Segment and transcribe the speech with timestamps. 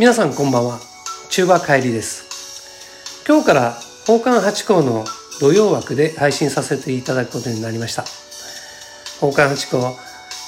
[0.00, 0.80] 皆さんこんばんは。
[1.28, 3.22] 中馬帰りです。
[3.28, 3.76] 今日から
[4.06, 5.04] 奉還八校の
[5.42, 8.06] 土曜枠で配信させていただくことになりました。
[9.20, 9.76] 奉還八校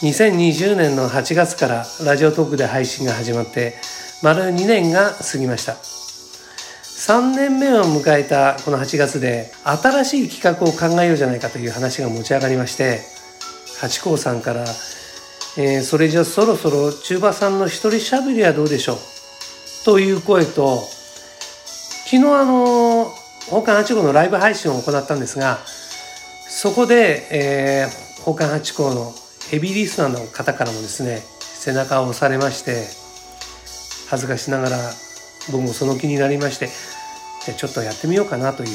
[0.00, 3.74] 2020年の8月からラジオトークで配信が始まって
[4.22, 5.74] 丸2年が過ぎました。
[5.74, 13.00] 3年目を迎えたこの8月で新しい企画を考えようじゃないかという話が持ち上がりまして
[13.78, 14.62] 八甲さんから、
[15.58, 19.11] えー、それじゃそろそろ中馬さんの一人しゃべりはどうでしょう？
[19.84, 20.78] という声と
[22.04, 23.10] 昨日あの
[23.46, 29.12] 宝冠八甲のライブ配信を行ったんですがそこで、えー、宝冠八甲の
[29.50, 32.84] ヘビーリスナーの方からもですね背中を押されまして
[34.08, 34.78] 恥ずかしながら
[35.50, 36.68] 僕もその気になりまして
[37.44, 38.68] じゃちょっとやってみようかなという。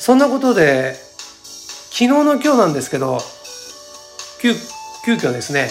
[0.00, 3.18] そんなことで昨日の今日なんですけど
[4.40, 4.54] 急
[5.04, 5.68] 急遽ですね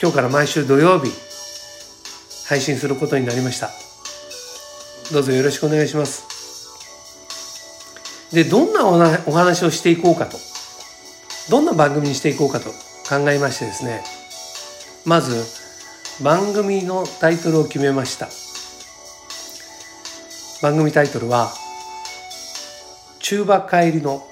[0.00, 1.25] 今日から毎週土曜日
[2.48, 3.70] 配信することになりました。
[5.12, 6.24] どうぞよろしくお願いします。
[8.32, 8.86] でどんな
[9.26, 10.36] お話をしていこうかと
[11.48, 12.70] どんな番組にしていこうかと
[13.08, 14.02] 考えましてですね
[15.04, 15.44] まず
[16.24, 18.28] 番組のタイトルを決めました。
[20.62, 21.52] 番組タイトルは
[23.20, 24.26] 中馬帰りの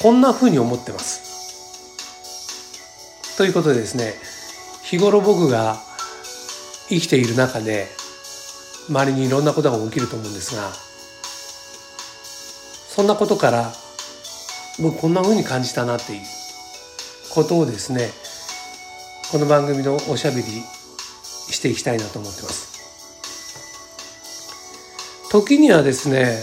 [0.00, 1.26] こんな風に思ってます。
[3.36, 4.14] ということでですね
[4.82, 5.87] 日頃僕が
[6.88, 7.88] 生きている中で
[8.88, 10.70] 周りにいろんなことが起きると思うんですが
[12.88, 13.72] そんなことから
[14.80, 16.20] 僕こんな風に感じたなっていう
[17.34, 18.10] ことをですね
[19.30, 22.78] この番組のおしゃべりしていきたいなと思ってます。
[25.30, 26.38] 時にはですね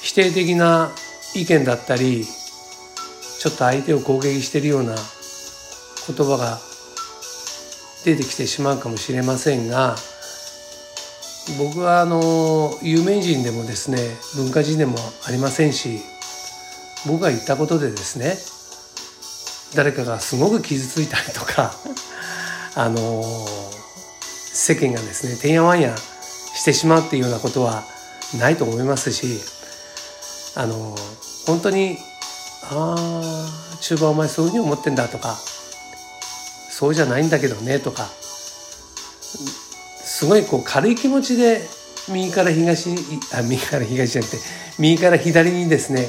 [0.00, 0.90] 否定的な
[1.34, 6.58] 意見だったりちょっと相手を攻撃しているような言葉が
[8.06, 9.96] 出てきてしまうかもしれませんが
[11.58, 13.98] 僕はあの有名人でもですね
[14.36, 14.94] 文化人でも
[15.26, 15.98] ありませんし
[17.08, 18.36] 僕が言ったことでですね
[19.74, 21.74] 誰かがすごく傷ついたりとか
[22.76, 23.24] あの
[24.52, 25.96] 世間がですねてんやわんや
[26.54, 27.82] してしまうっていうようなことは
[28.38, 29.40] ないと思いますし
[30.54, 30.96] あの
[31.44, 31.98] 本当に
[32.70, 35.36] 「ああ中盤お前そういうふうに思ってんだ」とか
[36.78, 38.04] そうじゃないんだけどねとか
[40.04, 41.62] すごいこう軽い気持ちで
[42.12, 42.90] 右から東
[43.34, 44.36] あ右から東じゃなくて
[44.78, 46.06] 右から左にですね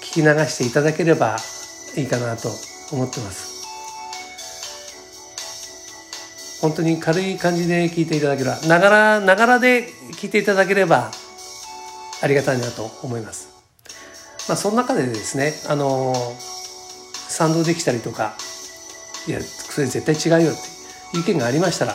[0.00, 1.36] 聞き流していただければ
[1.94, 2.48] いいかなと
[2.90, 3.52] 思ってます。
[6.62, 11.10] 本当に軽い感じで聞いていただければながらながらで聞いていただければ
[12.22, 13.48] ありがたいなと思います、
[14.48, 16.14] まあ、その中でですねあの
[17.28, 18.36] 賛同できたりとか
[19.26, 21.94] いやそれ絶対違うよっていう意見がありましたら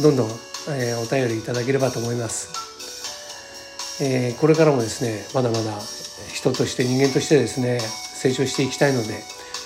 [0.00, 0.28] どんどん、
[0.70, 5.80] えー、お便りいただければと思います、えー、これからもですねまだまだ
[6.32, 9.14] 人として人間としてですね成長していきたいので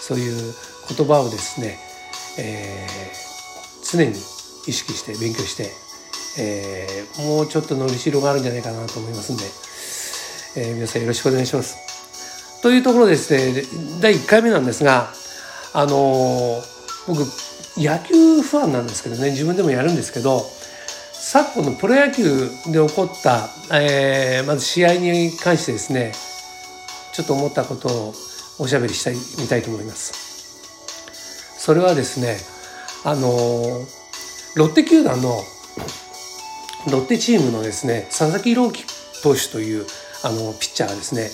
[0.01, 0.55] そういう
[0.89, 1.79] 言葉をですね、
[2.39, 5.71] えー、常に意識して勉強して、
[6.41, 12.63] えー、もうちょっとのりしろがあるんじゃないかなと思いますんで、えー、皆さんよろしくお願いします。
[12.63, 13.63] というところでですね
[14.01, 15.13] 第1回目なんですが
[15.75, 16.76] あのー
[17.07, 17.21] 僕
[17.77, 20.41] 野球ファンなんですけどね自分でもやるんですけど
[21.13, 26.13] 昨今のプロ野球で起こった、えー、まず試合に関してですね
[27.13, 28.15] ちょっと思ったことを
[28.59, 30.27] おしゃべりしたいみたいと思います。
[31.59, 32.37] それはですね
[33.05, 33.31] あの
[34.55, 35.43] ロッテ球団の
[36.91, 38.85] ロッテチームのですね佐々木朗希
[39.23, 39.87] 投手という
[40.23, 41.31] あのピッチャーがですね、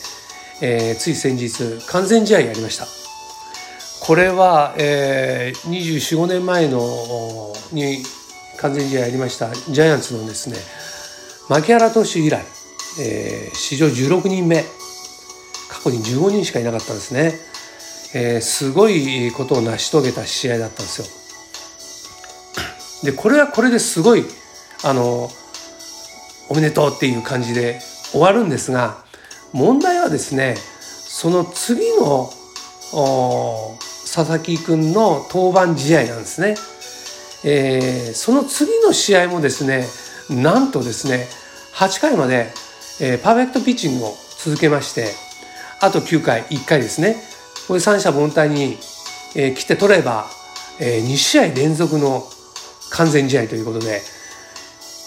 [0.62, 3.02] えー、つい先日完全試合やりました。
[4.05, 7.99] これは、えー、24、5年前のに
[8.59, 10.57] 完全試合やりましたジャイアンツのですね
[11.49, 12.45] 牧原投手以来、
[13.01, 14.65] えー、史上16人目
[15.71, 17.35] 過去に15人しかいなかったんですね、
[18.15, 21.01] えー、すごいことを成し遂げた試合だったんです
[23.05, 23.13] よ。
[23.13, 24.25] でこれはこれですごい
[24.84, 25.31] あの
[26.48, 27.78] おめでとうっていう感じで
[28.10, 29.05] 終わるんですが
[29.53, 32.31] 問題はですねその次の
[34.14, 36.54] 佐々木君の登板試合なんですね。
[37.44, 39.86] えー、その次の試合もですね
[40.30, 41.26] なんとですね
[41.74, 42.53] 8回まで、
[43.00, 45.09] えー、パーフェクトピッチングを続けまして
[45.80, 47.16] あと9回1回ですね
[47.66, 48.76] これ三者凡退に、
[49.34, 50.26] えー、来て取れば、
[50.78, 52.22] えー、2試合連続の
[52.91, 54.00] 完全試合ということで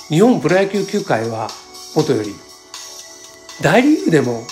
[0.09, 1.47] 日本プロ野球球界は
[1.95, 2.35] もとより
[3.61, 4.43] 大リーグでも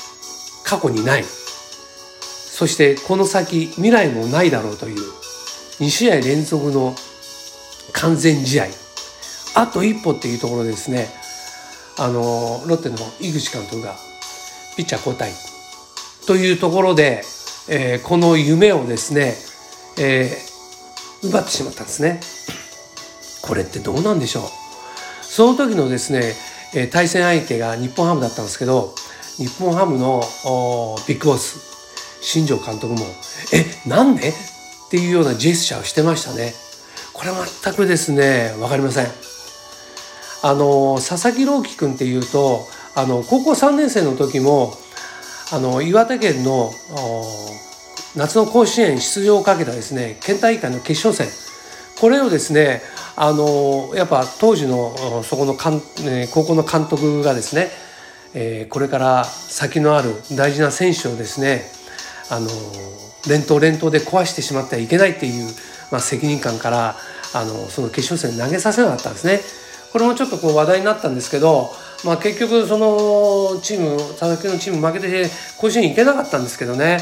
[0.63, 1.23] 過去にない
[2.53, 4.97] そしてこの先未来もないだろうという
[5.79, 6.93] 2試合連続の
[7.93, 8.67] 完全試合。
[9.55, 11.07] あと一歩っていうところですね。
[11.97, 13.95] あのロッテの井口監督が
[14.77, 15.31] ピッチャー交代。
[16.27, 17.23] というところで、
[17.69, 19.33] えー、この夢をですね、
[19.99, 22.19] えー、奪ってしまったんですね。
[23.41, 24.43] これってどうなんでしょう。
[25.23, 26.35] その時のですね、
[26.75, 28.93] えー、対戦相手が日本ハムだったんですけど
[29.37, 30.21] 日本ハムの
[31.07, 31.72] ビッグボス。
[32.23, 33.05] 新庄監督も
[33.51, 34.33] 「えなんで?」っ
[34.89, 36.55] ていうようなジェスチャーをしてましたね。
[37.11, 37.31] これ
[37.63, 39.11] 全くですね分かりません。
[40.41, 44.77] あの佐々木朗希君っていうとあの高校3年生の時も
[45.51, 46.73] あの岩手県の
[48.15, 51.33] 夏の甲子園出場をかけたですね県大会の決勝戦
[51.99, 52.81] これをですね
[53.15, 57.69] あのやっぱ当時のそこの高校の監督がですね、
[58.33, 61.63] えー、これから先のある大事な選手をですね
[62.33, 62.47] あの
[63.29, 65.53] 連投連投で壊してしまってはいけないっていう、
[65.91, 66.95] まあ、責任感から
[67.35, 69.39] あのその決勝戦投げさせなかったんですね。
[69.91, 71.69] これもちょっとこう話題になったんですけど、
[72.03, 76.97] まあ、結局そのチーム佐々木のチーム負けて甲子園行けなかったんですけどね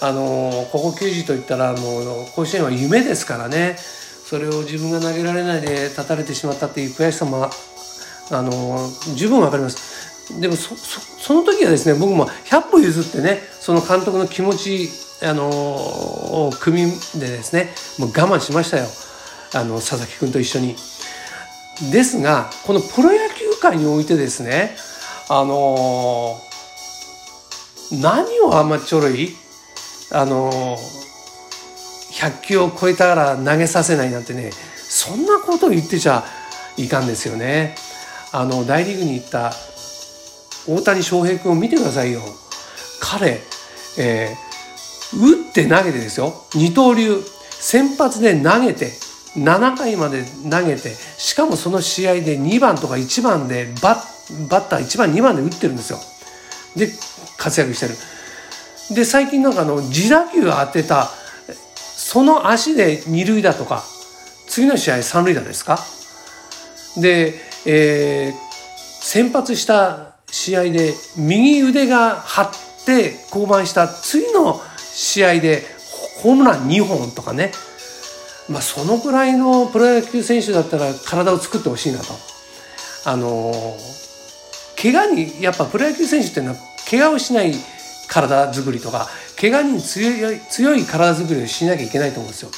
[0.00, 7.50] あのここ球児といったらもう甲子園は夢ですからねそれを自分が投げられないで立たれてしまったっていう悔しさも
[8.30, 8.78] あの
[9.16, 9.95] 十分わかります。
[10.40, 14.88] でもそその時はですね僕も100歩譲ってねその監督の気持ち
[15.22, 16.90] あのを組み
[17.20, 18.86] でですねもう我慢しましたよ
[19.54, 20.76] あの佐々木君と一緒に。
[21.92, 24.76] ですがこのプロ野球界においてですね
[25.28, 29.36] あのー、何をあんまちょろい
[30.10, 30.76] あのー、
[32.12, 36.24] 100球を超えたら投げさせないなんてねそんなことを言ってちゃ
[36.78, 37.74] いかんですよね。
[38.32, 39.52] あの大リーグに行った
[40.68, 42.20] 大谷翔平君を見てくださいよ。
[43.00, 43.40] 彼、
[43.98, 48.90] えー、打って投げてですよ二刀流先発で投げて
[49.36, 55.98] 7回まで投げてしかもその試合で2番とか1番でバッバッター1番2番で打ってるんですよ。
[56.74, 56.90] で
[57.36, 57.94] 活躍してる。
[58.94, 61.10] で最近なんかあの自打球当てた
[61.76, 63.84] その足で二塁打とか
[64.48, 65.78] 次の試合三塁打ですか？
[66.96, 67.34] で、
[67.66, 68.34] えー、
[69.02, 75.62] 先発した試合で右腕が張って降板した次の試合で
[76.22, 77.52] ホームラン2本とかね
[78.48, 82.14] まあ、そのぐらいのプロ野球選手だったら体を作ってほしいなと。
[83.04, 83.52] あの
[84.80, 86.56] 怪我にやっぱプロ野球選手っていうのは
[86.88, 87.54] 怪我をしない
[88.08, 89.08] 体作りとか
[89.40, 92.50] 怪我に強い強い体作りをしなきゃいけないと思うんですよ。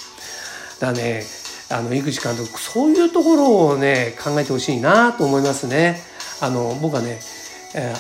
[0.81, 1.23] だからね
[1.71, 6.01] あの井口監督そういうところをね考えてほしいなと思いますね。
[6.41, 7.21] あの僕はね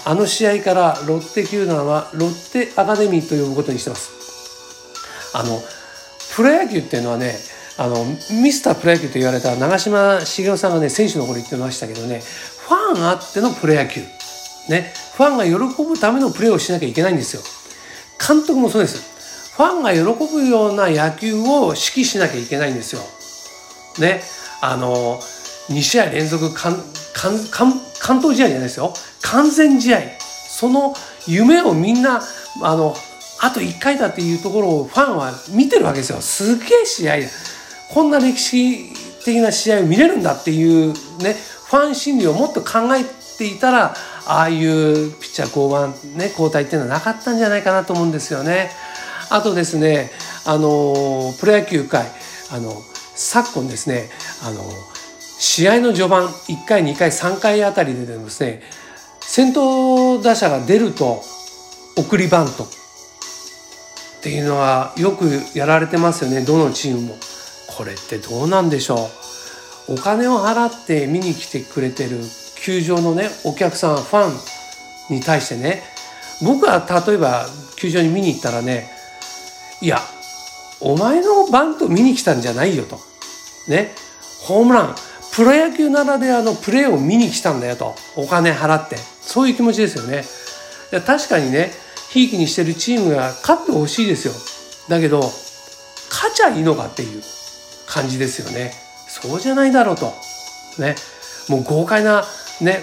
[0.06, 4.10] あの試合からロッテ球団はロッテアカデミーと呼ぶことにしてます。
[5.34, 5.60] あの
[6.34, 7.34] プロ野球っていうのはね
[7.76, 7.96] あの
[8.42, 14.00] ミスタープロ野球と言われた長嶋茂雄さんがね選手の頃言ってましたけどねファンあってのプロ野球。
[14.68, 17.42] ねファンが喜ぶためのプレーをしなきゃいけないんですよ。
[18.18, 19.54] 監督もそうです。
[19.54, 23.02] ファンが喜ぶような野球を指揮しなきゃいけないんですよ。
[23.98, 24.22] ね
[24.60, 25.20] あの
[25.68, 26.54] 2試合連続
[27.18, 28.94] 関関東試合じゃないですよ。
[29.22, 30.00] 完全試合。
[30.20, 30.94] その
[31.26, 32.22] 夢をみんな
[32.62, 32.94] あの
[33.40, 36.20] あと1回だっていうところをファンは見てるわけですよ。
[36.20, 37.16] すげえ試合。
[37.92, 38.92] こんな歴史
[39.24, 41.34] 的な試合を見れるんだっていうね
[41.66, 43.04] ファン心理をもっと考え
[43.36, 43.94] ていたら
[44.26, 48.70] ああいうピッチャー降板ね交代っていうのはなかったんじゃないかなと思うんですよね。
[49.30, 50.10] あとですね
[50.46, 52.06] あのプロ野球界
[52.50, 52.72] あの
[53.14, 54.08] 昨今ですね
[54.44, 54.62] あの
[55.38, 58.62] 試合の序盤1回2回3回あたりでですね
[59.20, 61.22] 先頭打者が出ると
[61.96, 62.64] 送りバント。
[62.64, 67.14] っていうのはよくやられてますよねどのチームも。
[67.76, 69.08] これってどうなんでしょ
[69.88, 69.94] う。
[69.94, 72.18] お金を払って見に来てくれてる
[72.56, 75.82] 球場のねお客さんファンに対してね。
[76.44, 78.88] 僕は例えば球場に見に行ったらね
[79.82, 79.98] いや
[80.80, 82.98] お前のバント見に来たんじゃないよと。
[83.68, 83.92] ね。
[84.42, 84.94] ホームラン。
[85.34, 87.94] プロ野球ならではのプレーを見に来たんだよと。
[88.16, 88.96] お金払って。
[88.96, 90.24] そういう気持ちですよね。
[91.06, 91.70] 確かにね
[92.10, 94.34] ひいきにしてるチームが勝ってほしいですよ。
[94.88, 95.20] だけど
[96.10, 97.22] 勝ちゃいいのかっていう
[97.86, 98.72] 感じですよね。
[99.06, 100.12] そうじゃないだろうと。
[100.78, 100.96] ね。
[101.48, 102.24] もう豪快な
[102.60, 102.82] ね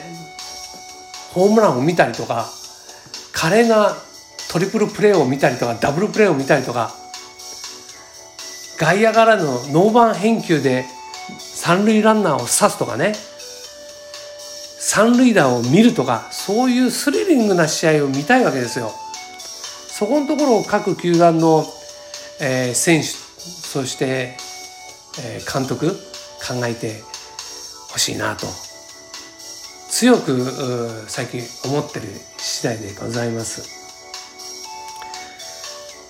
[1.33, 2.47] ホームランを見たりとか
[3.33, 3.95] 華麗な
[4.51, 6.93] トリプルプレーを見たりとかダブルプレーを見たりとか
[8.77, 10.85] 外野からのノーバン返球で
[11.65, 13.15] 三塁ランナーを刺すとかね。
[14.77, 18.91] 三塁打を見るとかそういうスリリングな試合を見たいわけですよ。
[19.87, 21.65] そこのところを各球団の、
[22.39, 24.37] えー、選手そして
[25.17, 25.89] え監督
[26.47, 27.01] 考えて
[27.89, 28.45] ほしいなと。
[29.89, 30.45] 強く
[31.07, 32.05] 最近思ってる
[32.37, 33.63] 次第でございます。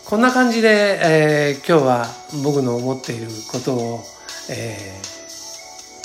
[0.03, 2.07] こんな感じで、えー、今日は
[2.43, 4.03] 僕の思っていることを、
[4.49, 5.14] えー、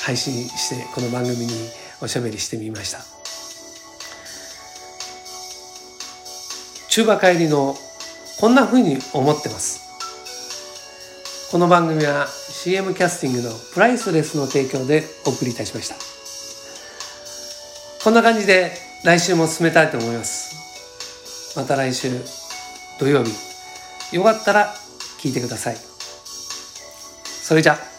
[0.03, 1.53] 配信してこの番組に
[2.01, 3.01] おしゃべりしてみました。
[6.89, 7.77] 中馬帰りの
[8.41, 9.81] こんな風に思ってます。
[11.51, 15.95] この番組は CM キャスティングのプライスレスの提供でお送りいたしました。
[18.03, 18.73] こんな感じで
[19.05, 21.57] 来週も進めたいと思います。
[21.57, 22.11] また来週
[22.99, 23.33] 土曜日。
[24.17, 24.75] よかったら
[25.21, 25.77] 聞いてください。
[27.25, 27.90] それじゃ